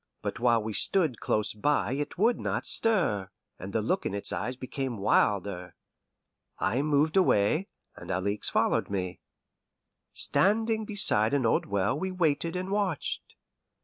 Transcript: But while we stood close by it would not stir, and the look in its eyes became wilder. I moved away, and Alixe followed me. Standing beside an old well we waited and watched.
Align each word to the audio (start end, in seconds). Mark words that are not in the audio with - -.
But 0.23 0.39
while 0.39 0.63
we 0.63 0.73
stood 0.73 1.19
close 1.19 1.53
by 1.53 1.91
it 1.91 2.17
would 2.17 2.39
not 2.39 2.65
stir, 2.65 3.29
and 3.59 3.71
the 3.71 3.83
look 3.83 4.03
in 4.03 4.15
its 4.15 4.31
eyes 4.31 4.55
became 4.55 4.97
wilder. 4.97 5.75
I 6.57 6.81
moved 6.81 7.15
away, 7.15 7.67
and 7.95 8.09
Alixe 8.09 8.49
followed 8.49 8.89
me. 8.89 9.19
Standing 10.11 10.85
beside 10.85 11.35
an 11.35 11.45
old 11.45 11.67
well 11.67 11.99
we 11.99 12.09
waited 12.11 12.55
and 12.55 12.71
watched. 12.71 13.35